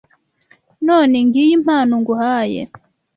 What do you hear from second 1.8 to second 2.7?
nguhaye